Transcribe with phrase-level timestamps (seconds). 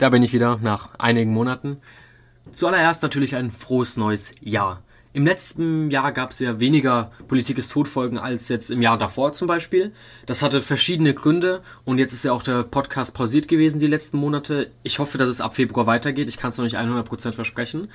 [0.00, 1.76] Da bin ich wieder nach einigen Monaten.
[2.52, 4.82] Zuallererst natürlich ein frohes neues Jahr.
[5.12, 9.34] Im letzten Jahr gab es ja weniger Politik ist Todfolgen als jetzt im Jahr davor
[9.34, 9.92] zum Beispiel.
[10.24, 14.16] Das hatte verschiedene Gründe und jetzt ist ja auch der Podcast pausiert gewesen die letzten
[14.16, 14.70] Monate.
[14.84, 16.30] Ich hoffe, dass es ab Februar weitergeht.
[16.30, 17.90] Ich kann es noch nicht 100% versprechen.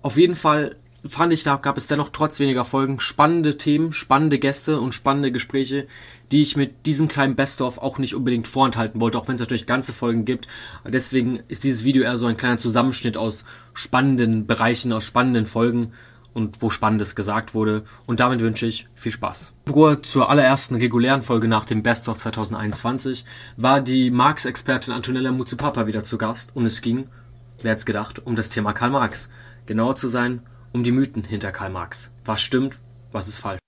[0.00, 4.38] Auf jeden Fall fand ich, da gab es dennoch trotz weniger Folgen spannende Themen, spannende
[4.38, 5.86] Gäste und spannende Gespräche,
[6.30, 9.66] die ich mit diesem kleinen Best-of auch nicht unbedingt vorenthalten wollte, auch wenn es natürlich
[9.66, 10.46] ganze Folgen gibt.
[10.86, 15.92] Deswegen ist dieses Video eher so ein kleiner Zusammenschnitt aus spannenden Bereichen, aus spannenden Folgen
[16.34, 17.84] und wo Spannendes gesagt wurde.
[18.06, 19.52] Und damit wünsche ich viel Spaß.
[20.02, 23.24] Zur allerersten regulären Folge nach dem Best of 2021
[23.56, 27.08] war die Marx-Expertin Antonella Muzupapa wieder zu Gast und es ging,
[27.60, 29.28] wer hätte gedacht, um das Thema Karl Marx.
[29.66, 32.10] Genauer zu sein, um die Mythen hinter Karl Marx.
[32.24, 32.78] Was stimmt,
[33.12, 33.58] was ist falsch?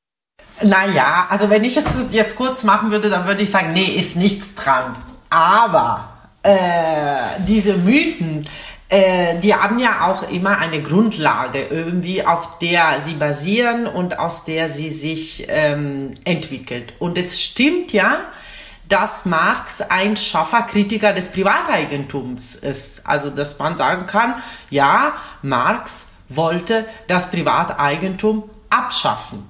[0.62, 4.16] Naja, also wenn ich es jetzt kurz machen würde, dann würde ich sagen, nee, ist
[4.16, 4.96] nichts dran.
[5.28, 6.08] Aber
[6.42, 8.46] äh, diese Mythen,
[8.88, 14.44] äh, die haben ja auch immer eine Grundlage irgendwie, auf der sie basieren und aus
[14.44, 16.94] der sie sich ähm, entwickelt.
[16.98, 18.20] Und es stimmt ja,
[18.88, 23.06] dass Marx ein scharfer Kritiker des Privateigentums ist.
[23.06, 24.36] Also, dass man sagen kann,
[24.70, 29.48] ja, Marx wollte das Privateigentum abschaffen.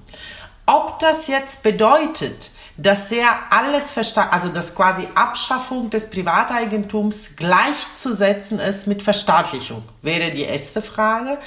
[0.67, 8.59] Ob das jetzt bedeutet, dass er alles verstanden, also dass quasi Abschaffung des Privateigentums gleichzusetzen
[8.59, 11.39] ist mit Verstaatlichung, wäre die erste Frage.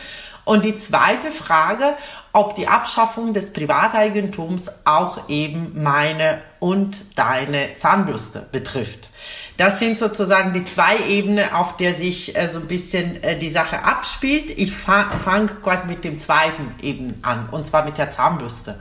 [0.46, 1.98] Und die zweite Frage,
[2.32, 9.10] ob die Abschaffung des Privateigentums auch eben meine und deine Zahnbürste betrifft.
[9.58, 13.50] Das sind sozusagen die zwei Ebenen, auf der sich äh, so ein bisschen äh, die
[13.50, 14.52] Sache abspielt.
[14.52, 18.80] Ich fange fang quasi mit dem zweiten eben an, und zwar mit der Zahnbürste.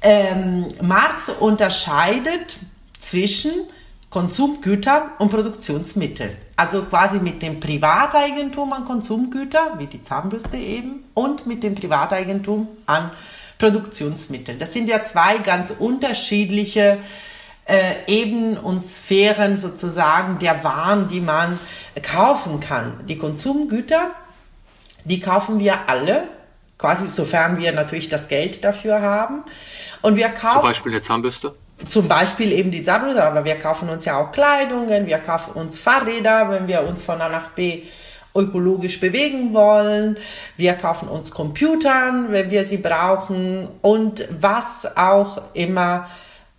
[0.00, 2.58] Ähm, Marx unterscheidet
[2.98, 3.52] zwischen
[4.10, 6.36] Konsumgütern und Produktionsmitteln.
[6.56, 12.66] Also quasi mit dem Privateigentum an Konsumgüter, wie die Zahnbürste eben, und mit dem Privateigentum
[12.86, 13.12] an
[13.58, 14.58] Produktionsmitteln.
[14.58, 16.98] Das sind ja zwei ganz unterschiedliche
[17.66, 21.58] äh, Ebenen und Sphären sozusagen der Waren, die man
[22.02, 23.00] kaufen kann.
[23.08, 24.10] Die Konsumgüter,
[25.04, 26.24] die kaufen wir alle,
[26.78, 29.42] quasi sofern wir natürlich das Geld dafür haben.
[30.00, 30.54] Und wir kaufen.
[30.54, 31.54] Zum Beispiel eine Zahnbürste?
[31.86, 35.78] Zum Beispiel eben die Zahnbürste, aber wir kaufen uns ja auch Kleidungen, wir kaufen uns
[35.78, 37.84] Fahrräder, wenn wir uns von A nach B
[38.34, 40.16] ökologisch bewegen wollen.
[40.56, 46.08] Wir kaufen uns Computern, wenn wir sie brauchen und was auch immer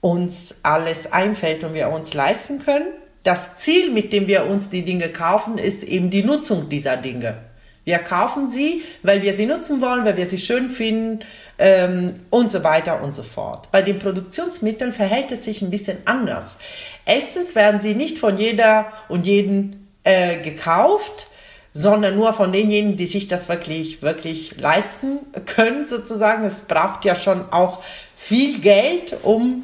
[0.04, 2.88] uns alles einfällt und wir uns leisten können.
[3.24, 7.38] Das Ziel, mit dem wir uns die Dinge kaufen, ist eben die Nutzung dieser Dinge.
[7.86, 11.20] Wir kaufen sie, weil wir sie nutzen wollen, weil wir sie schön finden
[11.58, 13.72] ähm, und so weiter und so fort.
[13.72, 16.58] Bei den Produktionsmitteln verhält es sich ein bisschen anders.
[17.06, 21.28] Erstens werden sie nicht von jeder und jeden äh, gekauft,
[21.72, 26.44] sondern nur von denjenigen, die sich das wirklich, wirklich leisten können, sozusagen.
[26.44, 27.82] Es braucht ja schon auch
[28.14, 29.64] viel Geld, um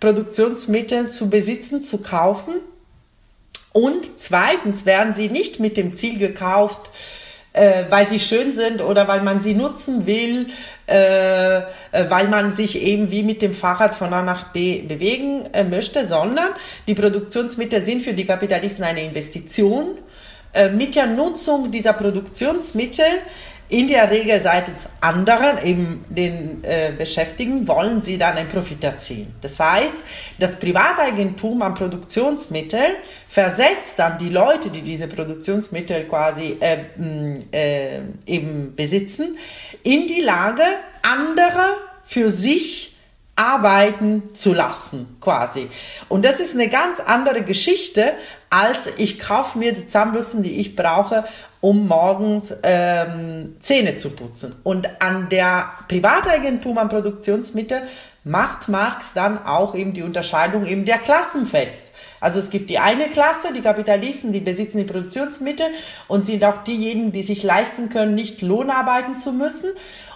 [0.00, 2.54] Produktionsmittel zu besitzen, zu kaufen.
[3.72, 6.90] Und zweitens werden sie nicht mit dem Ziel gekauft,
[7.52, 10.48] äh, weil sie schön sind oder weil man sie nutzen will,
[10.88, 11.62] äh, äh,
[12.08, 16.06] weil man sich eben wie mit dem Fahrrad von A nach B bewegen äh, möchte,
[16.06, 16.48] sondern
[16.86, 19.98] die Produktionsmittel sind für die Kapitalisten eine Investition.
[20.52, 23.06] Äh, mit der Nutzung dieser Produktionsmittel
[23.70, 29.34] in der Regel seitens anderen, eben den äh, Beschäftigten, wollen sie dann einen Profit erzielen.
[29.40, 29.96] Das heißt,
[30.38, 32.94] das Privateigentum an Produktionsmitteln
[33.28, 36.78] versetzt dann die Leute, die diese Produktionsmittel quasi äh,
[37.52, 39.38] äh, eben besitzen,
[39.84, 40.64] in die Lage,
[41.02, 42.96] andere für sich
[43.36, 45.68] arbeiten zu lassen, quasi.
[46.08, 48.12] Und das ist eine ganz andere Geschichte,
[48.50, 51.24] als ich kaufe mir die Zahnbürsten, die ich brauche,
[51.60, 54.54] um morgens ähm, Zähne zu putzen.
[54.62, 57.82] Und an der Privateigentum an Produktionsmitteln
[58.24, 61.90] macht Marx dann auch eben die Unterscheidung eben der Klassen fest.
[62.20, 65.66] Also es gibt die eine Klasse, die Kapitalisten, die besitzen die Produktionsmittel
[66.06, 69.70] und sind auch diejenigen, die sich leisten können, nicht Lohnarbeiten zu müssen.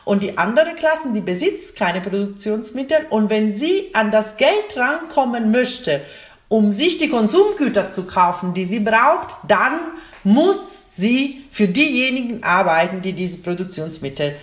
[0.05, 3.07] Und die andere Klasse, die besitzt keine Produktionsmittel.
[3.09, 6.03] Und wenn sie an das Geld rankommen möchte,
[6.49, 9.81] um sich die Konsumgüter zu kaufen, die sie braucht, dann
[10.25, 14.37] muss sie für diejenigen arbeiten, die diese Produktionsmittel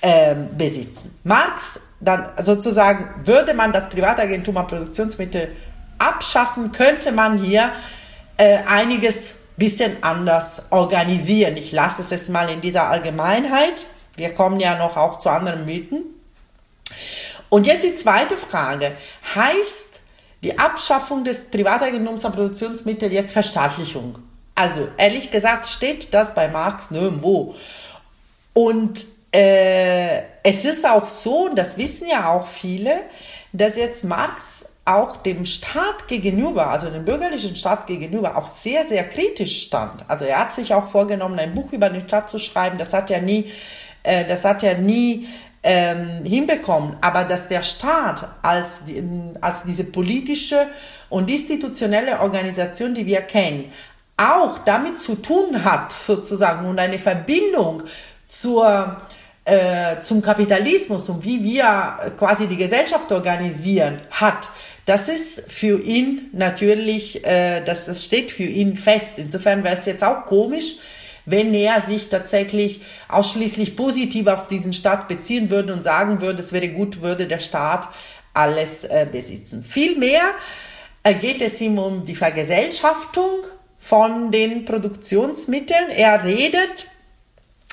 [0.00, 1.18] äh, besitzen.
[1.24, 5.52] Marx, dann sozusagen, würde man das Privatagentum an Produktionsmittel
[5.98, 7.72] abschaffen, könnte man hier
[8.36, 11.56] äh, einiges bisschen anders organisieren.
[11.56, 13.86] Ich lasse es jetzt mal in dieser Allgemeinheit.
[14.16, 16.02] Wir kommen ja noch auch zu anderen Mythen.
[17.48, 18.92] Und jetzt die zweite Frage.
[19.34, 20.00] Heißt
[20.42, 24.18] die Abschaffung des Privateigentums an Produktionsmitteln jetzt Verstaatlichung?
[24.54, 27.54] Also ehrlich gesagt steht das bei Marx nirgendwo.
[28.52, 33.00] Und äh, es ist auch so, und das wissen ja auch viele,
[33.52, 39.08] dass jetzt Marx auch dem Staat gegenüber, also dem bürgerlichen Staat gegenüber, auch sehr, sehr
[39.08, 40.04] kritisch stand.
[40.08, 42.78] Also er hat sich auch vorgenommen, ein Buch über den Staat zu schreiben.
[42.78, 43.52] Das hat er nie,
[44.02, 45.28] äh, das hat er nie
[45.62, 46.96] ähm, hinbekommen.
[47.00, 48.82] Aber dass der Staat als,
[49.40, 50.66] als diese politische
[51.08, 53.72] und institutionelle Organisation, die wir kennen,
[54.16, 57.82] auch damit zu tun hat, sozusagen, und eine Verbindung
[58.24, 58.96] zur
[59.44, 64.48] äh, zum Kapitalismus und wie wir quasi die Gesellschaft organisieren hat,
[64.86, 69.14] das ist für ihn natürlich, äh, das, das steht für ihn fest.
[69.16, 70.76] Insofern wäre es jetzt auch komisch,
[71.24, 76.52] wenn er sich tatsächlich ausschließlich positiv auf diesen Staat beziehen würde und sagen würde, es
[76.52, 77.88] wäre gut, würde der Staat
[78.34, 79.62] alles äh, besitzen.
[79.62, 80.22] Vielmehr
[81.04, 83.44] äh, geht es ihm um die Vergesellschaftung
[83.82, 85.90] von den Produktionsmitteln.
[85.90, 86.86] Er redet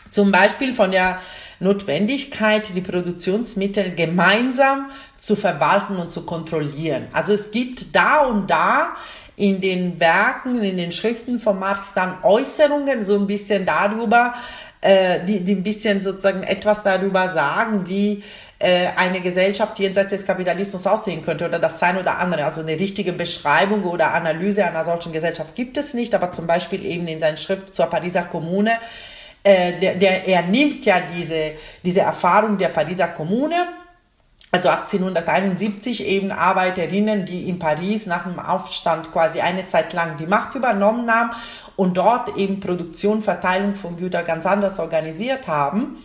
[0.09, 1.21] zum Beispiel von der
[1.59, 4.89] Notwendigkeit, die Produktionsmittel gemeinsam
[5.19, 7.07] zu verwalten und zu kontrollieren.
[7.13, 8.95] Also es gibt da und da
[9.35, 14.33] in den Werken, in den Schriften von Marx dann Äußerungen so ein bisschen darüber,
[14.81, 18.23] äh, die, die ein bisschen sozusagen etwas darüber sagen, wie
[18.59, 22.45] äh, eine Gesellschaft jenseits des Kapitalismus aussehen könnte oder das sein oder andere.
[22.45, 26.85] Also eine richtige Beschreibung oder Analyse einer solchen Gesellschaft gibt es nicht, aber zum Beispiel
[26.85, 28.77] eben in seiner Schrift zur Pariser Kommune
[29.43, 31.53] äh, der, der, er nimmt ja diese,
[31.83, 33.67] diese Erfahrung der Pariser Kommune,
[34.51, 40.25] also 1871 eben Arbeiterinnen, die in Paris nach dem Aufstand quasi eine Zeit lang die
[40.25, 41.29] Macht übernommen haben
[41.75, 45.97] und dort eben Produktion, Verteilung von Gütern ganz anders organisiert haben.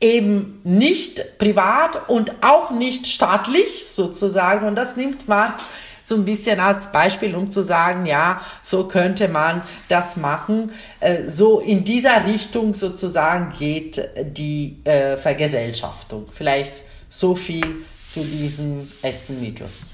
[0.00, 4.66] Eben nicht privat und auch nicht staatlich sozusagen.
[4.66, 5.62] Und das nimmt Marx
[6.06, 10.70] so ein bisschen als Beispiel, um zu sagen, ja, so könnte man das machen.
[11.00, 16.28] Äh, so in dieser Richtung sozusagen geht die äh, Vergesellschaftung.
[16.32, 19.92] Vielleicht so viel zu diesem Essen-Mythos.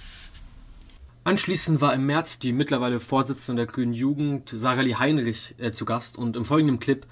[1.24, 6.18] Anschließend war im März die mittlerweile Vorsitzende der Grünen Jugend, Sarali Heinrich, äh, zu Gast
[6.18, 7.06] und im folgenden Clip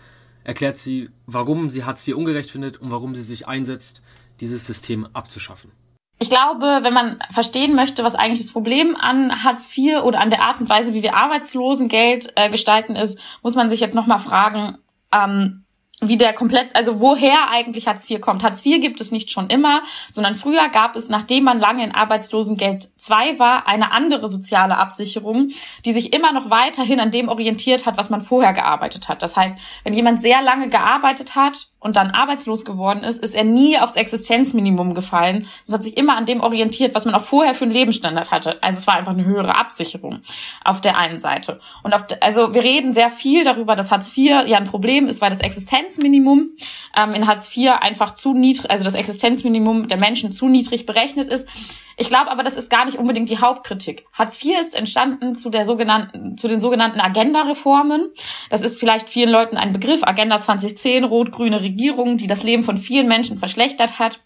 [0.51, 4.03] erklärt sie, warum sie Hartz IV ungerecht findet und warum sie sich einsetzt,
[4.41, 5.71] dieses System abzuschaffen.
[6.19, 10.31] Ich glaube, wenn man verstehen möchte, was eigentlich das Problem an Hartz IV oder an
[10.31, 14.19] der Art und Weise, wie wir Arbeitslosengeld äh, gestalten ist, muss man sich jetzt nochmal
[14.19, 14.79] fragen,
[15.13, 15.63] ähm,
[16.01, 18.43] wie der komplett, also woher eigentlich Hartz IV kommt.
[18.43, 21.95] Hartz IV gibt es nicht schon immer, sondern früher gab es, nachdem man lange in
[21.95, 25.51] Arbeitslosengeld 2 war, eine andere soziale Absicherung,
[25.85, 29.23] die sich immer noch weiterhin an dem orientiert hat, was man vorher gearbeitet hat.
[29.23, 33.45] Das heißt, wenn jemand sehr lange gearbeitet hat und dann arbeitslos geworden ist, ist er
[33.45, 35.47] nie aufs Existenzminimum gefallen.
[35.67, 38.63] Es hat sich immer an dem orientiert, was man auch vorher für einen Lebensstandard hatte.
[38.63, 40.21] Also es war einfach eine höhere Absicherung
[40.63, 41.61] auf der einen Seite.
[41.83, 45.09] Und auf de, also wir reden sehr viel darüber, dass Hartz IV ja ein Problem
[45.09, 46.51] ist, weil das Existenzminimum
[46.97, 51.31] ähm, in Hartz IV einfach zu niedrig, also das Existenzminimum der Menschen zu niedrig berechnet
[51.31, 51.49] ist.
[52.01, 54.07] Ich glaube aber, das ist gar nicht unbedingt die Hauptkritik.
[54.15, 58.09] Hartz IV ist entstanden zu der sogenannten, zu den sogenannten Agenda-Reformen.
[58.49, 60.03] Das ist vielleicht vielen Leuten ein Begriff.
[60.03, 61.70] Agenda 2010, rot-grüne Regierung,
[62.17, 64.21] die das Leben von vielen Menschen verschlechtert hat.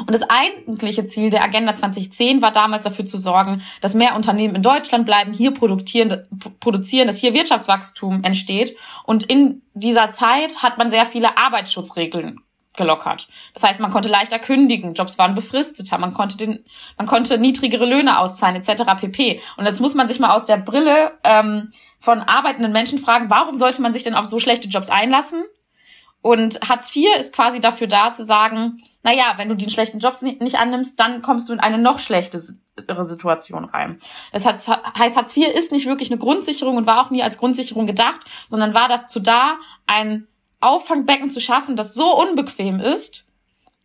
[0.00, 4.54] Und das eigentliche Ziel der Agenda 2010 war damals dafür zu sorgen, dass mehr Unternehmen
[4.54, 6.26] in Deutschland bleiben, hier produzieren,
[6.60, 8.76] produzieren, dass hier Wirtschaftswachstum entsteht.
[9.04, 12.40] Und in dieser Zeit hat man sehr viele Arbeitsschutzregeln
[12.76, 13.28] gelockert.
[13.52, 16.64] Das heißt, man konnte leichter kündigen, Jobs waren befristeter, man konnte den,
[16.96, 18.84] man konnte niedrigere Löhne auszahlen etc.
[18.98, 19.40] pp.
[19.56, 23.56] Und jetzt muss man sich mal aus der Brille ähm, von arbeitenden Menschen fragen, warum
[23.56, 25.44] sollte man sich denn auf so schlechte Jobs einlassen?
[26.22, 29.98] Und Hartz IV ist quasi dafür da zu sagen, na ja, wenn du den schlechten
[29.98, 32.40] Jobs nicht annimmst, dann kommst du in eine noch schlechtere
[33.04, 33.98] Situation rein.
[34.32, 37.86] Das heißt, Hartz IV ist nicht wirklich eine Grundsicherung und war auch nie als Grundsicherung
[37.86, 40.26] gedacht, sondern war dazu da, ein
[40.60, 43.26] Auffangbecken zu schaffen, das so unbequem ist,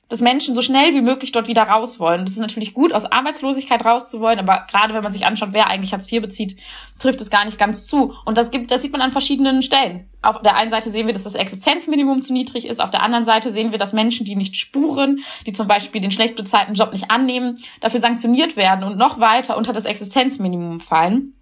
[0.07, 2.25] dass Menschen so schnell wie möglich dort wieder raus wollen.
[2.25, 5.93] Das ist natürlich gut, aus Arbeitslosigkeit rauszuwollen, aber gerade wenn man sich anschaut, wer eigentlich
[5.93, 6.57] Hartz IV bezieht,
[6.99, 8.13] trifft es gar nicht ganz zu.
[8.23, 10.07] Und das gibt, das sieht man an verschiedenen Stellen.
[10.21, 12.81] Auf der einen Seite sehen wir, dass das Existenzminimum zu niedrig ist.
[12.81, 16.11] Auf der anderen Seite sehen wir, dass Menschen, die nicht spuren, die zum Beispiel den
[16.11, 21.33] schlecht bezahlten Job nicht annehmen, dafür sanktioniert werden und noch weiter unter das Existenzminimum fallen.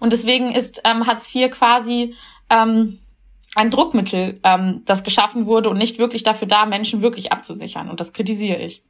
[0.00, 2.14] Und deswegen ist ähm, Hartz IV quasi
[2.50, 2.98] ähm,
[3.54, 7.88] ein Druckmittel, ähm, das geschaffen wurde und nicht wirklich dafür da, Menschen wirklich abzusichern.
[7.88, 8.82] Und das kritisiere ich.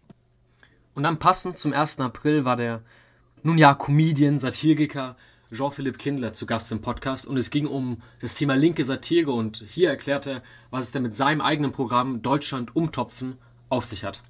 [0.94, 1.98] Und dann passend zum 1.
[2.00, 2.82] April war der,
[3.42, 5.16] nun ja, Comedian, Satiriker
[5.52, 9.62] Jean-Philippe Kindler zu Gast im Podcast und es ging um das Thema linke Satire und
[9.66, 14.22] hier erklärte er, was es denn mit seinem eigenen Programm Deutschland umtopfen auf sich hat.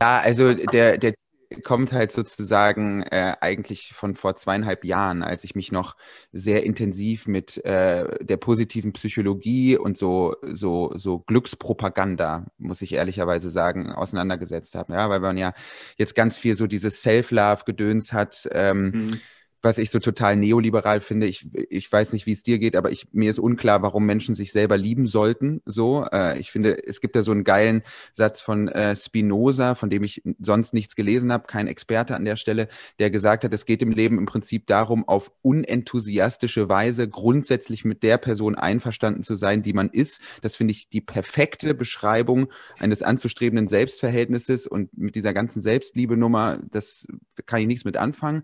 [0.00, 1.14] Ja, also der, der
[1.60, 5.96] kommt halt sozusagen äh, eigentlich von vor zweieinhalb Jahren, als ich mich noch
[6.32, 13.50] sehr intensiv mit äh, der positiven Psychologie und so, so, so Glückspropaganda, muss ich ehrlicherweise
[13.50, 14.94] sagen, auseinandergesetzt habe.
[14.94, 15.52] Ja, weil man ja
[15.96, 18.48] jetzt ganz viel so dieses Self-Love-Gedöns hat.
[18.52, 19.20] Ähm, mhm
[19.62, 21.26] was ich so total neoliberal finde.
[21.26, 24.34] Ich, ich weiß nicht, wie es dir geht, aber ich, mir ist unklar, warum Menschen
[24.34, 25.62] sich selber lieben sollten.
[25.64, 29.88] So, äh, ich finde, es gibt da so einen geilen Satz von äh, Spinoza, von
[29.88, 32.66] dem ich sonst nichts gelesen habe, kein Experte an der Stelle,
[32.98, 38.02] der gesagt hat, es geht im Leben im Prinzip darum, auf unenthusiastische Weise grundsätzlich mit
[38.02, 40.20] der Person einverstanden zu sein, die man ist.
[40.40, 42.48] Das finde ich die perfekte Beschreibung
[42.80, 47.06] eines anzustrebenden Selbstverhältnisses und mit dieser ganzen Selbstliebe-Nummer, das
[47.46, 48.42] kann ich nichts mit anfangen.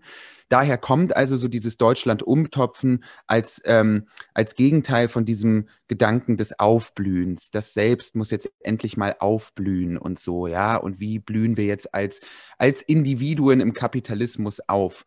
[0.49, 6.59] Daher kommt also so dieses Deutschland umtopfen als, ähm, als Gegenteil von diesem Gedanken des
[6.59, 7.51] Aufblühens.
[7.51, 10.75] Das Selbst muss jetzt endlich mal aufblühen und so, ja.
[10.75, 12.21] Und wie blühen wir jetzt als,
[12.57, 15.05] als Individuen im Kapitalismus auf?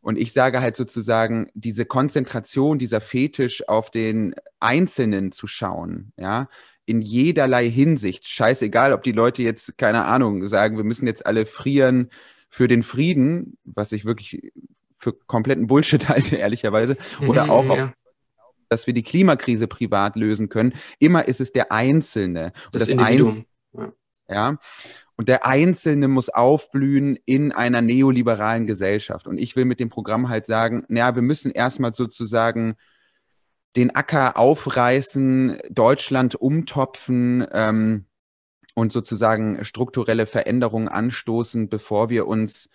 [0.00, 6.48] Und ich sage halt sozusagen, diese Konzentration, dieser Fetisch auf den Einzelnen zu schauen, ja,
[6.86, 11.46] in jederlei Hinsicht, scheißegal, ob die Leute jetzt, keine Ahnung, sagen, wir müssen jetzt alle
[11.46, 12.10] frieren,
[12.52, 14.52] für den Frieden, was ich wirklich
[14.98, 17.94] für kompletten Bullshit halte, ehrlicherweise, oder mhm, auch, ja.
[18.68, 20.74] dass wir die Klimakrise privat lösen können.
[20.98, 22.52] Immer ist es der Einzelne.
[22.70, 23.28] Das, das Individuum.
[23.28, 23.44] Einzel
[24.28, 24.34] ja.
[24.34, 24.58] ja.
[25.16, 29.26] Und der Einzelne muss aufblühen in einer neoliberalen Gesellschaft.
[29.26, 32.76] Und ich will mit dem Programm halt sagen, naja, wir müssen erstmal sozusagen
[33.76, 38.04] den Acker aufreißen, Deutschland umtopfen, ähm,
[38.74, 42.70] und sozusagen strukturelle Veränderungen anstoßen, bevor wir uns,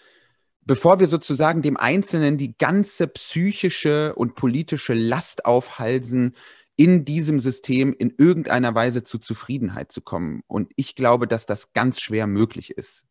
[0.61, 6.35] bevor wir sozusagen dem Einzelnen die ganze psychische und politische Last aufhalsen,
[6.75, 10.43] in diesem System in irgendeiner Weise zu Zufriedenheit zu kommen.
[10.45, 13.07] Und ich glaube, dass das ganz schwer möglich ist,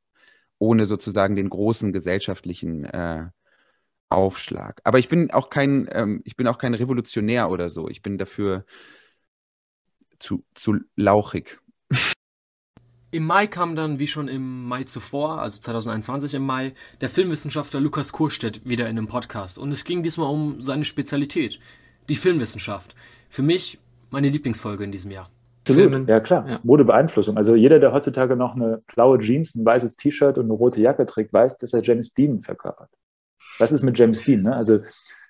[0.59, 3.27] ohne sozusagen den großen gesellschaftlichen äh,
[4.09, 4.81] Aufschlag.
[4.85, 7.89] Aber ich bin auch kein, ähm, ich bin auch kein Revolutionär oder so.
[7.89, 8.65] Ich bin dafür
[10.21, 11.59] zu, zu lauchig.
[13.17, 17.81] Im Mai kam dann, wie schon im Mai zuvor, also 2021 im Mai, der Filmwissenschaftler
[17.81, 19.57] Lukas Kurstedt wieder in einem Podcast.
[19.57, 21.59] Und es ging diesmal um seine Spezialität,
[22.11, 22.95] die Filmwissenschaft.
[23.31, 23.79] Für mich
[24.11, 25.31] meine Lieblingsfolge in diesem Jahr.
[25.67, 26.47] Absolut, ja klar.
[26.47, 26.61] Ja.
[26.63, 27.39] Modebeeinflussung.
[27.39, 31.07] Also jeder, der heutzutage noch eine blaue Jeans, ein weißes T-Shirt und eine rote Jacke
[31.07, 32.91] trägt, weiß, dass er James Dean verkörpert.
[33.59, 34.43] Was ist mit James Dean?
[34.43, 34.55] Ne?
[34.55, 34.81] Also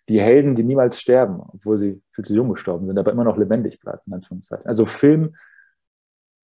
[0.09, 3.37] die Helden, die niemals sterben, obwohl sie viel zu jung gestorben sind, aber immer noch
[3.37, 4.66] lebendig bleiben, in Anführungszeichen.
[4.66, 5.37] Also Film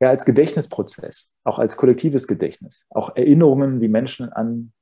[0.02, 4.72] ja als Gedächtnisprozess, auch als kollektives Gedächtnis, auch Erinnerungen, wie Menschen an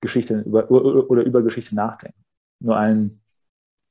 [0.00, 2.24] Geschichte über, oder über Geschichte nachdenken.
[2.60, 3.20] Nur ein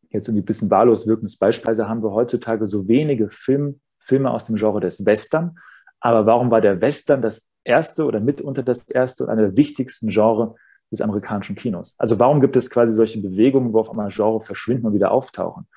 [0.09, 1.69] jetzt irgendwie ein bisschen wahllos wirkendes Beispiel.
[1.69, 5.57] Also haben wir heutzutage so wenige Film, Filme aus dem Genre des Western.
[5.99, 10.09] Aber warum war der Western das erste oder mitunter das erste und einer der wichtigsten
[10.09, 10.55] Genre
[10.91, 11.95] des amerikanischen Kinos?
[11.97, 15.67] Also warum gibt es quasi solche Bewegungen, wo auf einmal Genre verschwinden und wieder auftauchen?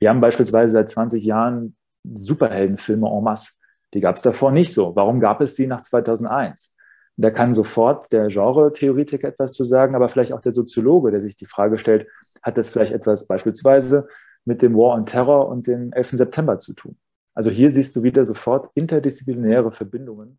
[0.00, 3.52] Wir haben beispielsweise seit 20 Jahren Superheldenfilme en masse.
[3.94, 4.94] Die gab es davor nicht so.
[4.96, 6.74] Warum gab es sie nach 2001?
[7.16, 11.36] Da kann sofort der Genre-Theoretiker etwas zu sagen, aber vielleicht auch der Soziologe, der sich
[11.36, 12.08] die Frage stellt,
[12.42, 14.08] hat das vielleicht etwas beispielsweise
[14.44, 16.10] mit dem War on Terror und dem 11.
[16.14, 16.96] September zu tun?
[17.34, 20.38] Also hier siehst du wieder sofort interdisziplinäre Verbindungen.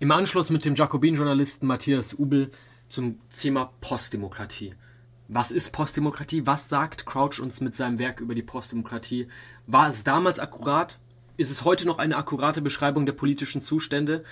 [0.00, 2.50] Im Anschluss mit dem Jakobin-Journalisten Matthias Ubel
[2.88, 4.74] zum Thema Postdemokratie.
[5.28, 6.46] Was ist Postdemokratie?
[6.46, 9.28] Was sagt Crouch uns mit seinem Werk über die Postdemokratie?
[9.66, 10.98] War es damals akkurat?
[11.36, 14.22] Ist es heute noch eine akkurate Beschreibung der politischen Zustände?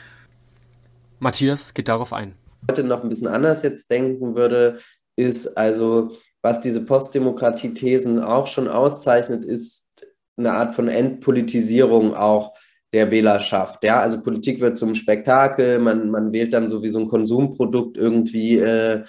[1.19, 2.35] Matthias geht darauf ein.
[2.71, 4.79] Heute noch ein bisschen anders jetzt denken würde,
[5.17, 10.07] ist also, was diese Postdemokratie-Thesen auch schon auszeichnet, ist
[10.37, 12.55] eine Art von Entpolitisierung auch
[12.93, 13.83] der Wählerschaft.
[13.83, 17.97] Ja, also Politik wird zum Spektakel, man, man wählt dann so wie so ein Konsumprodukt
[17.97, 19.03] irgendwie äh,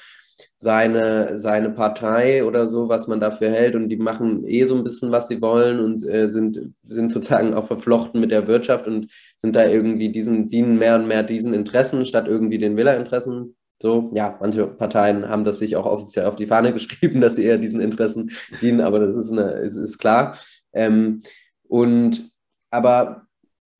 [0.64, 3.76] seine, seine Partei oder so, was man dafür hält.
[3.76, 7.54] Und die machen eh so ein bisschen, was sie wollen und äh, sind, sind sozusagen
[7.54, 11.54] auch verflochten mit der Wirtschaft und sind da irgendwie diesen, dienen mehr und mehr diesen
[11.54, 13.56] Interessen statt irgendwie den Wählerinteressen.
[13.82, 17.44] So, ja, manche Parteien haben das sich auch offiziell auf die Fahne geschrieben, dass sie
[17.44, 20.38] eher diesen Interessen dienen, aber das ist, eine, ist, ist klar.
[20.72, 21.22] Ähm,
[21.68, 22.32] und
[22.72, 23.28] aber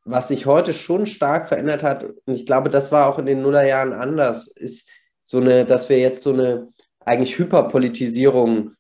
[0.04, 3.42] was sich heute schon stark verändert hat, und ich glaube, das war auch in den
[3.42, 4.90] Nullerjahren anders, ist,
[5.24, 6.68] so eine, dass wir jetzt so eine
[7.06, 8.72] eigentlich Hyperpolitisierung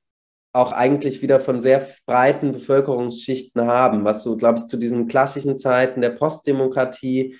[0.53, 5.57] auch eigentlich wieder von sehr breiten Bevölkerungsschichten haben, was so, glaube ich, zu diesen klassischen
[5.57, 7.35] Zeiten der Postdemokratie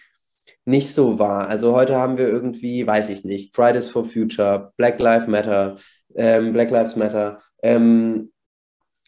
[0.66, 1.48] nicht so war.
[1.48, 5.78] Also heute haben wir irgendwie, weiß ich nicht, Fridays for Future, Black Lives Matter,
[6.16, 8.33] ähm, Black Lives Matter, ähm,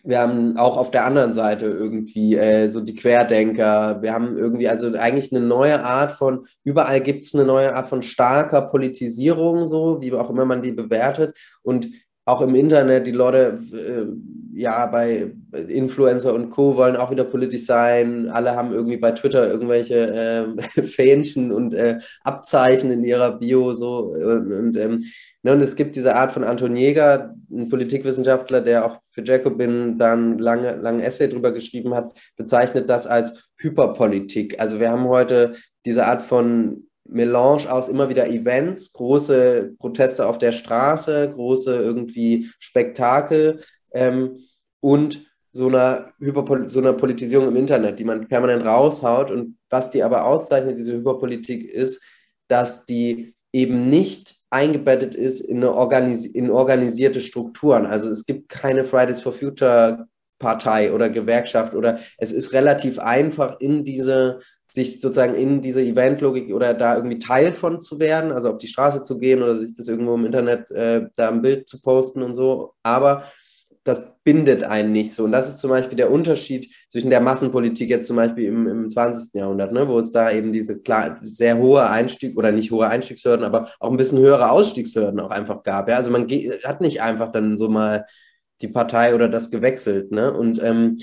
[0.05, 4.01] wir haben auch auf der anderen Seite irgendwie äh, so die Querdenker.
[4.01, 7.89] Wir haben irgendwie also eigentlich eine neue Art von, überall gibt es eine neue Art
[7.89, 11.37] von starker Politisierung, so wie auch immer man die bewertet.
[11.63, 11.87] Und
[12.25, 14.05] auch im Internet, die Leute, äh,
[14.59, 15.31] ja, bei
[15.67, 16.75] Influencer und Co.
[16.75, 18.29] wollen auch wieder politisch sein.
[18.29, 24.13] Alle haben irgendwie bei Twitter irgendwelche äh, Fähnchen und äh, Abzeichen in ihrer Bio so.
[24.13, 25.03] Und, und ähm,
[25.45, 29.95] Ne, und es gibt diese Art von Anton Jäger, ein Politikwissenschaftler, der auch für Jacobin
[29.99, 34.59] dann lange, lange Essay drüber geschrieben hat, bezeichnet das als Hyperpolitik.
[34.59, 35.53] Also wir haben heute
[35.85, 42.49] diese Art von Melange aus immer wieder Events, große Proteste auf der Straße, große irgendwie
[42.57, 43.59] Spektakel
[43.93, 44.39] ähm,
[44.79, 49.29] und so einer, Hyperpol so einer Politisierung im Internet, die man permanent raushaut.
[49.29, 52.01] Und was die aber auszeichnet, diese Hyperpolitik, ist,
[52.47, 57.85] dass die eben nicht eingebettet ist in, organis in organisierte Strukturen.
[57.85, 60.07] Also es gibt keine Fridays for Future
[60.39, 66.53] Partei oder Gewerkschaft oder es ist relativ einfach in diese sich sozusagen in diese Eventlogik
[66.53, 69.73] oder da irgendwie Teil von zu werden, also auf die Straße zu gehen oder sich
[69.73, 72.73] das irgendwo im Internet äh, da ein Bild zu posten und so.
[72.83, 73.23] Aber
[73.85, 75.23] das bindet einen nicht so.
[75.25, 78.89] Und das ist zum Beispiel der Unterschied zwischen der Massenpolitik jetzt zum Beispiel im, im
[78.89, 79.35] 20.
[79.35, 83.45] Jahrhundert, ne, wo es da eben diese klar, sehr hohe Einstieg oder nicht hohe Einstiegshürden,
[83.45, 85.87] aber auch ein bisschen höhere Ausstiegshürden auch einfach gab.
[85.87, 85.97] Ja?
[85.97, 86.27] Also man
[86.63, 88.05] hat nicht einfach dann so mal
[88.61, 90.11] die Partei oder das gewechselt.
[90.11, 90.33] Ne?
[90.33, 90.97] Und ähm,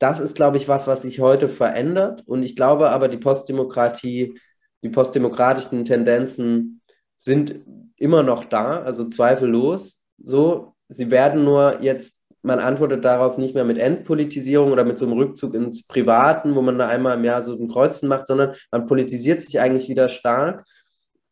[0.00, 2.24] das ist, glaube ich, was, was sich heute verändert.
[2.26, 4.34] Und ich glaube aber, die Postdemokratie,
[4.82, 6.82] die postdemokratischen Tendenzen
[7.16, 7.60] sind
[7.96, 10.02] immer noch da, also zweifellos.
[10.18, 15.06] So, sie werden nur jetzt, man antwortet darauf nicht mehr mit Endpolitisierung oder mit so
[15.06, 18.54] einem Rückzug ins Privaten, wo man da einmal im Jahr so ein Kreuzen macht, sondern
[18.70, 20.64] man politisiert sich eigentlich wieder stark.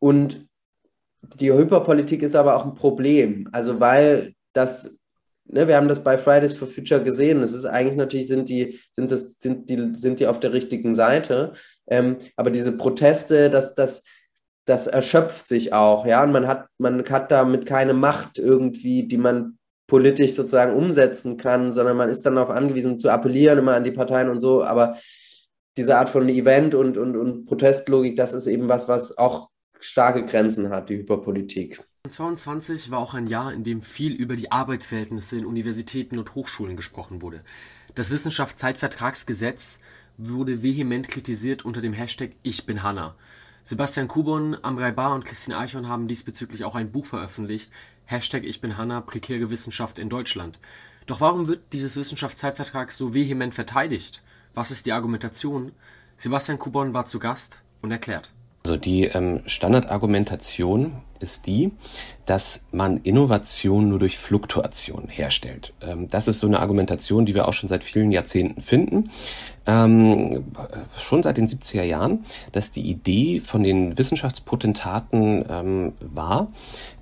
[0.00, 0.46] Und
[1.36, 3.48] die Hyperpolitik ist aber auch ein Problem.
[3.52, 4.98] Also weil das,
[5.44, 7.42] ne, wir haben das bei Fridays for Future gesehen.
[7.42, 10.94] Es ist eigentlich natürlich sind die, sind das, sind die, sind die auf der richtigen
[10.94, 11.52] Seite.
[11.86, 14.02] Ähm, aber diese Proteste, dass das,
[14.64, 19.18] das erschöpft sich auch, ja, und man hat, man hat damit keine Macht irgendwie, die
[19.18, 23.84] man politisch sozusagen umsetzen kann, sondern man ist dann auch angewiesen zu appellieren immer an
[23.84, 24.96] die Parteien und so, aber
[25.76, 29.50] diese Art von Event und, und, und Protestlogik, das ist eben was, was auch
[29.80, 31.82] starke Grenzen hat, die Hyperpolitik.
[32.08, 36.76] 2022 war auch ein Jahr, in dem viel über die Arbeitsverhältnisse in Universitäten und Hochschulen
[36.76, 37.42] gesprochen wurde.
[37.94, 39.78] Das Wissenschaftszeitvertragsgesetz
[40.16, 43.16] wurde vehement kritisiert unter dem Hashtag Ich bin Hanna.
[43.66, 47.70] Sebastian Kubon, Amrei Bar und Christine Eichhorn haben diesbezüglich auch ein Buch veröffentlicht,
[48.04, 50.58] Hashtag Ich bin Hanna, prekäre Wissenschaft in Deutschland.
[51.06, 54.20] Doch warum wird dieses Wissenschaftszeitvertrag so vehement verteidigt?
[54.52, 55.72] Was ist die Argumentation?
[56.18, 58.30] Sebastian Kubon war zu Gast und erklärt.
[58.66, 61.72] Also die ähm, Standardargumentation ist die,
[62.24, 65.74] dass man Innovation nur durch Fluktuation herstellt.
[65.82, 69.10] Ähm, das ist so eine Argumentation, die wir auch schon seit vielen Jahrzehnten finden,
[69.66, 70.44] ähm,
[70.96, 76.50] schon seit den 70er Jahren, dass die Idee von den Wissenschaftspotentaten ähm, war,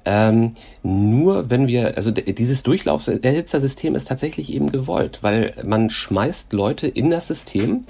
[0.05, 6.89] ähm, nur wenn wir, also dieses Durchlaufserhitzersystem ist tatsächlich eben gewollt, weil man schmeißt Leute
[6.89, 7.85] in das System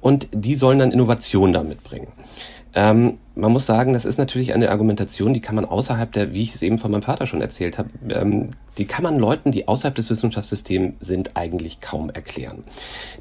[0.00, 2.08] und die sollen dann Innovation damit bringen.
[2.74, 6.42] Ähm, man muss sagen, das ist natürlich eine Argumentation, die kann man außerhalb der, wie
[6.42, 9.66] ich es eben von meinem Vater schon erzählt habe, ähm, die kann man Leuten, die
[9.66, 12.62] außerhalb des Wissenschaftssystems sind, eigentlich kaum erklären.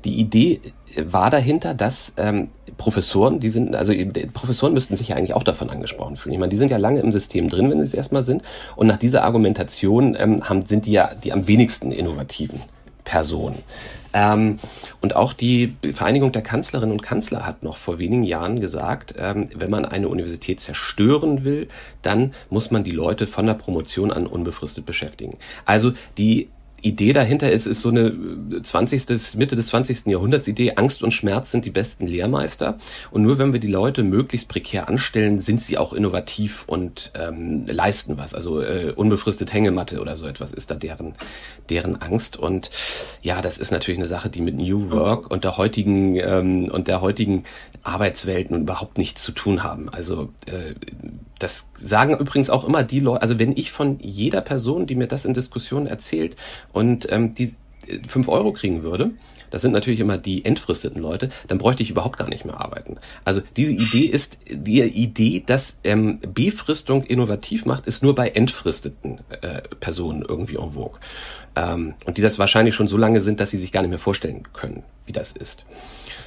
[0.06, 0.62] Die Idee
[0.98, 3.94] war dahinter, dass ähm, Professoren, die sind, also
[4.34, 6.34] Professoren müssten sich ja eigentlich auch davon angesprochen fühlen.
[6.34, 8.44] Ich meine, die sind ja lange im System drin, wenn sie es erstmal sind.
[8.76, 12.62] Und nach dieser Argumentation ähm, haben, sind die ja die am wenigsten innovativen
[13.04, 13.58] Personen.
[14.14, 14.58] Ähm,
[15.02, 19.50] und auch die Vereinigung der Kanzlerinnen und Kanzler hat noch vor wenigen Jahren gesagt, ähm,
[19.56, 21.68] wenn man eine Universität zerstören will,
[22.02, 25.38] dann muss man die Leute von der Promotion an unbefristet beschäftigen.
[25.66, 26.50] Also die
[26.82, 29.36] Idee dahinter ist, ist so eine 20.
[29.38, 30.08] Mitte des 20.
[30.08, 32.78] Jahrhunderts Idee, Angst und Schmerz sind die besten Lehrmeister.
[33.12, 37.66] Und nur wenn wir die Leute möglichst prekär anstellen, sind sie auch innovativ und ähm,
[37.68, 38.34] leisten was.
[38.34, 41.14] Also äh, unbefristet Hängematte oder so etwas ist da deren,
[41.70, 42.38] deren Angst.
[42.38, 42.70] Und
[43.22, 46.88] ja, das ist natürlich eine Sache, die mit New Work und der heutigen ähm, und
[46.88, 47.44] der heutigen
[47.84, 49.90] Arbeitswelt nun überhaupt nichts zu tun haben.
[49.90, 50.76] Also äh,
[51.40, 55.08] das sagen übrigens auch immer die Leute, also wenn ich von jeder Person, die mir
[55.08, 56.36] das in Diskussionen erzählt
[56.74, 57.56] und ähm, die
[57.88, 59.12] äh, fünf Euro kriegen würde,
[59.50, 62.98] das sind natürlich immer die entfristeten Leute, dann bräuchte ich überhaupt gar nicht mehr arbeiten.
[63.26, 69.20] Also diese Idee ist, die Idee, dass ähm, Befristung innovativ macht, ist nur bei entfristeten
[69.42, 71.00] äh, Personen irgendwie en vogue.
[71.56, 74.00] Ähm, und die das wahrscheinlich schon so lange sind, dass sie sich gar nicht mehr
[74.00, 75.66] vorstellen können, wie das ist.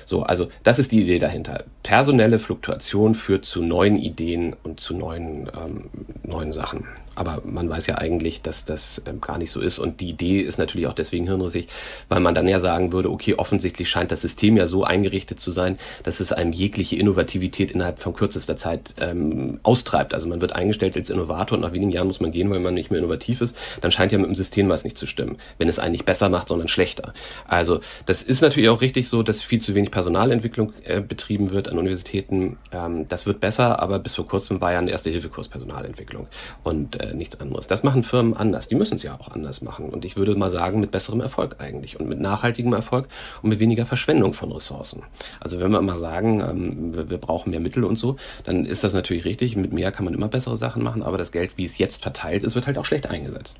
[0.05, 1.65] So, also das ist die Idee dahinter.
[1.83, 5.91] Personelle Fluktuation führt zu neuen Ideen und zu neuen, ähm,
[6.25, 6.85] neuen Sachen.
[7.15, 9.79] Aber man weiß ja eigentlich, dass das ähm, gar nicht so ist.
[9.79, 11.67] Und die Idee ist natürlich auch deswegen hirnrissig,
[12.09, 15.51] weil man dann ja sagen würde, okay, offensichtlich scheint das System ja so eingerichtet zu
[15.51, 20.15] sein, dass es einem jegliche Innovativität innerhalb von kürzester Zeit ähm, austreibt.
[20.15, 22.75] Also man wird eingestellt als Innovator und nach wenigen Jahren muss man gehen, weil man
[22.75, 23.57] nicht mehr innovativ ist.
[23.81, 26.29] Dann scheint ja mit dem System was nicht zu stimmen, wenn es einen nicht besser
[26.29, 27.13] macht, sondern schlechter.
[27.47, 31.69] Also das ist natürlich auch richtig so, dass viel zu wenig Personalentwicklung äh, betrieben wird
[31.69, 32.59] an Universitäten.
[32.73, 36.27] Ähm, das wird besser, aber bis vor kurzem war ja ein Erste-Hilfe-Kurs Personalentwicklung.
[36.63, 37.67] Und äh, nichts anderes.
[37.67, 38.69] Das machen Firmen anders.
[38.69, 39.91] Die müssen es ja auch anders machen.
[39.91, 43.09] Und ich würde mal sagen, mit besserem Erfolg eigentlich und mit nachhaltigem Erfolg
[43.43, 45.03] und mit weniger Verschwendung von Ressourcen.
[45.41, 48.85] Also wenn wir mal sagen, ähm, wir, wir brauchen mehr Mittel und so, dann ist
[48.85, 49.57] das natürlich richtig.
[49.57, 52.45] Mit mehr kann man immer bessere Sachen machen, aber das Geld, wie es jetzt verteilt
[52.45, 53.59] ist, wird halt auch schlecht eingesetzt.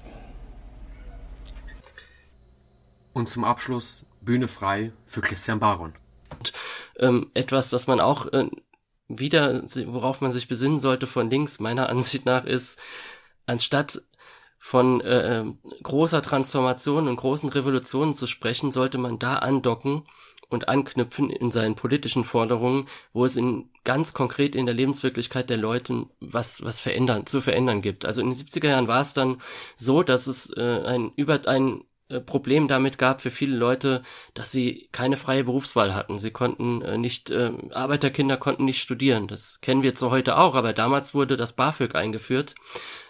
[3.13, 5.93] Und zum Abschluss Bühne frei für Christian Baron.
[6.39, 6.53] Und,
[6.99, 8.47] ähm, etwas, das man auch äh,
[9.09, 12.79] wieder, worauf man sich besinnen sollte von links, meiner Ansicht nach, ist,
[13.47, 14.03] anstatt
[14.59, 20.05] von äh, ähm, großer Transformation und großen Revolutionen zu sprechen, sollte man da andocken
[20.51, 25.57] und anknüpfen in seinen politischen Forderungen, wo es in ganz konkret in der Lebenswirklichkeit der
[25.57, 28.05] Leute was was verändern zu verändern gibt.
[28.05, 29.39] Also in den 70er Jahren war es dann
[29.77, 34.03] so, dass es äh, ein über ein äh, Problem damit gab für viele Leute,
[34.35, 36.19] dass sie keine freie Berufswahl hatten.
[36.19, 39.27] Sie konnten äh, nicht, äh, Arbeiterkinder konnten nicht studieren.
[39.27, 42.55] Das kennen wir so heute auch, aber damals wurde das BAföG eingeführt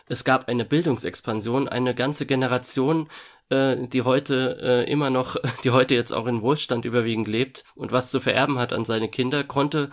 [0.09, 3.09] es gab eine Bildungsexpansion, eine ganze Generation,
[3.49, 7.93] äh, die heute äh, immer noch, die heute jetzt auch in Wohlstand überwiegend lebt und
[7.93, 9.91] was zu vererben hat an seine Kinder, konnte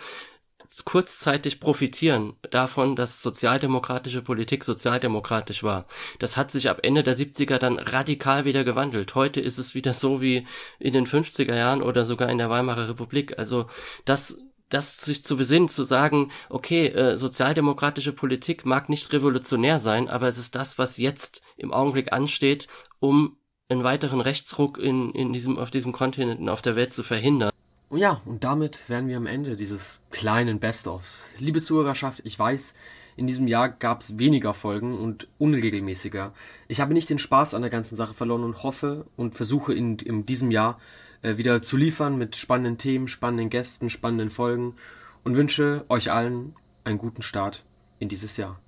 [0.86, 5.88] kurzzeitig profitieren davon, dass sozialdemokratische Politik sozialdemokratisch war.
[6.20, 9.16] Das hat sich ab Ende der 70er dann radikal wieder gewandelt.
[9.16, 10.46] Heute ist es wieder so wie
[10.78, 13.40] in den 50er Jahren oder sogar in der Weimarer Republik.
[13.40, 13.66] Also
[14.06, 14.38] das
[14.70, 20.28] das sich zu besinnen, zu sagen, okay, äh, sozialdemokratische Politik mag nicht revolutionär sein, aber
[20.28, 22.68] es ist das, was jetzt im Augenblick ansteht,
[23.00, 23.38] um
[23.70, 27.52] einen weiteren Rechtsruck in, in diesem, auf diesem Kontinent und auf der Welt zu verhindern.
[27.92, 31.30] Ja, und damit wären wir am Ende dieses kleinen Best-ofs.
[31.40, 32.76] Liebe Zuhörerschaft, ich weiß,
[33.16, 36.32] in diesem Jahr gab es weniger Folgen und unregelmäßiger.
[36.68, 39.98] Ich habe nicht den Spaß an der ganzen Sache verloren und hoffe und versuche in,
[39.98, 40.80] in diesem Jahr
[41.22, 44.76] äh, wieder zu liefern mit spannenden Themen, spannenden Gästen, spannenden Folgen
[45.24, 47.64] und wünsche euch allen einen guten Start
[48.00, 48.60] in dieses Jahr.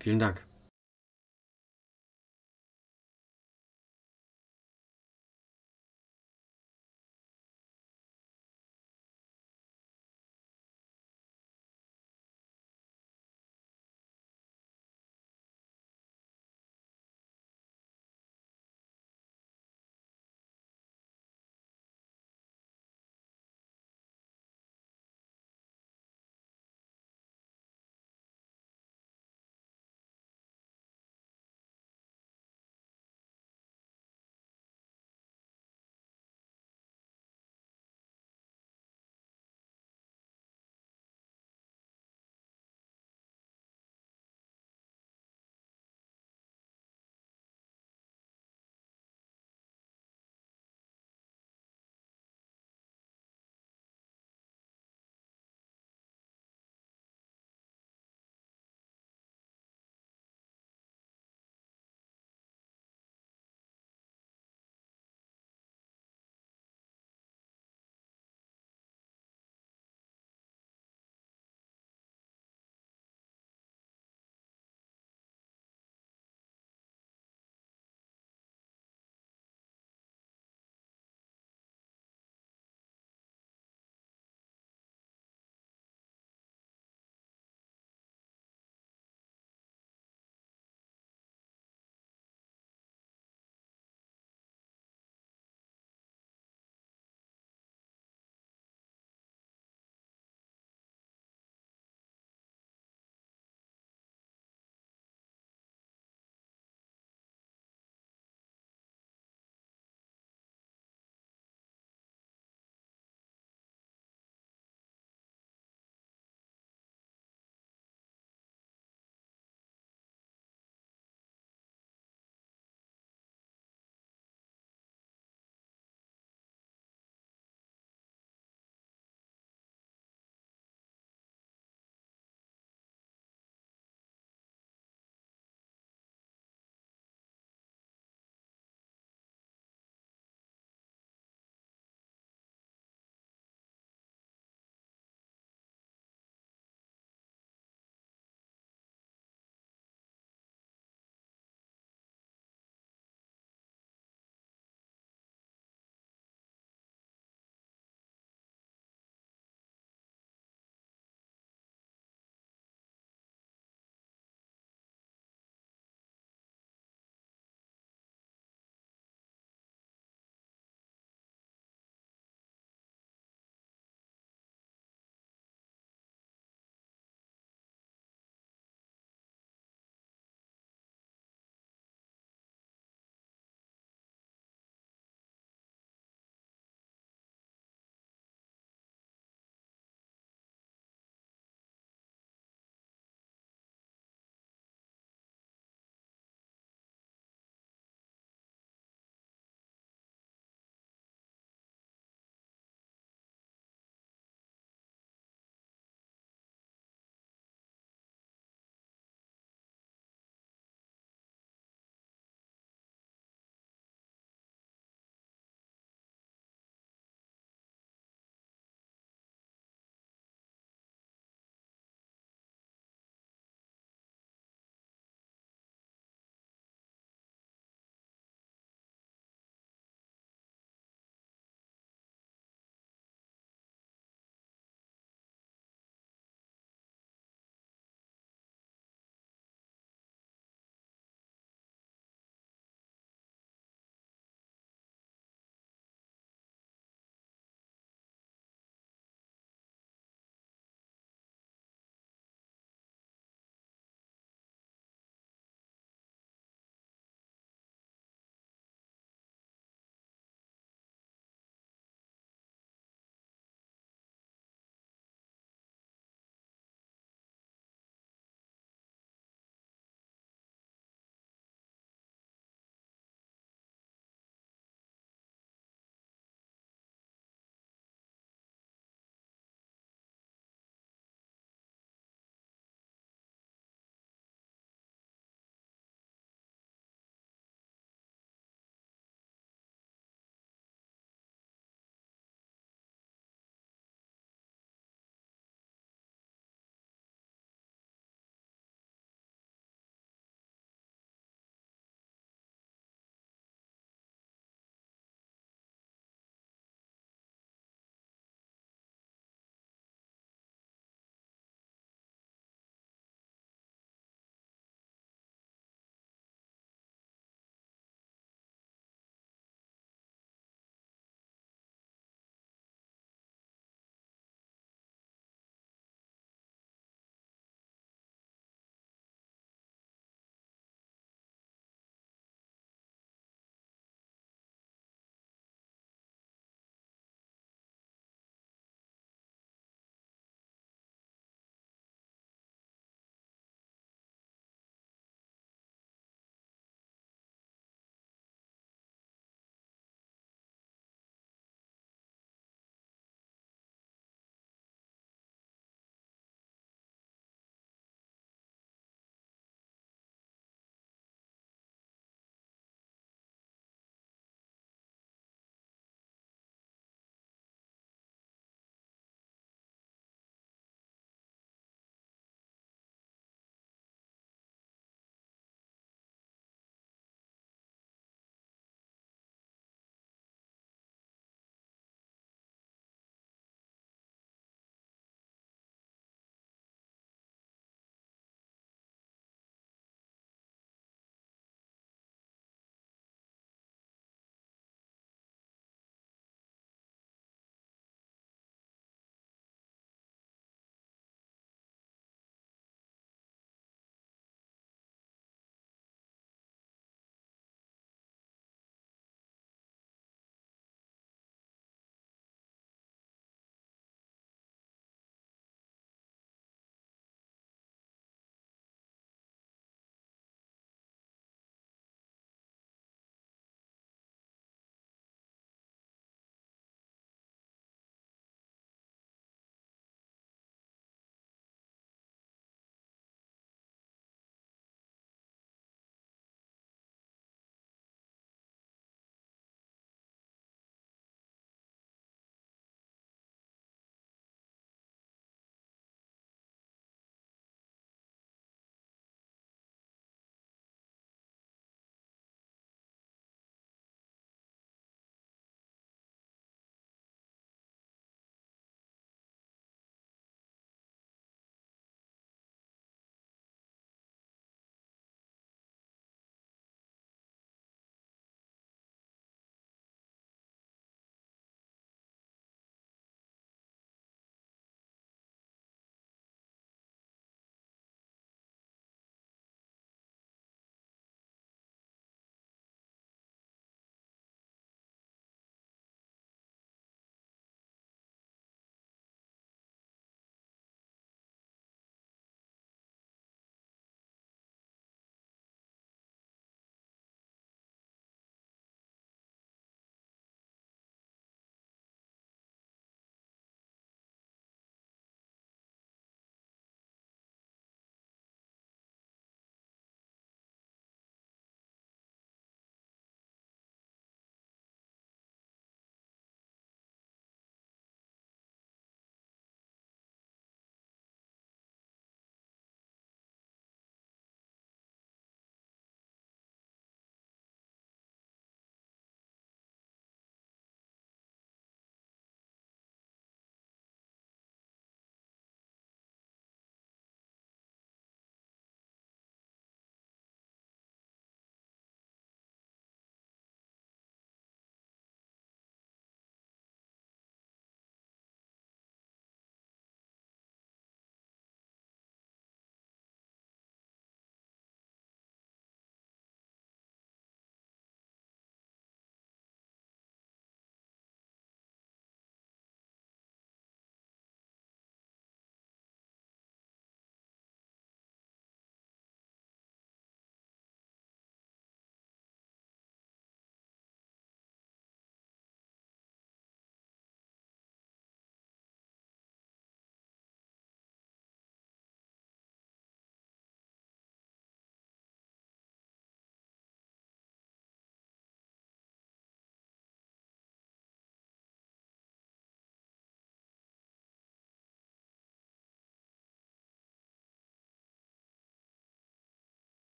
[0.00, 0.47] Vielen Dank.